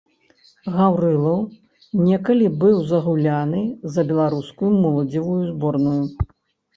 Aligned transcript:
Гаўрылаў 0.75 1.41
некалі 2.07 2.47
быў 2.63 2.79
загуляны 2.91 3.61
за 3.97 4.01
беларускую 4.13 4.71
моладзевую 4.85 5.37
зборную. 5.51 6.03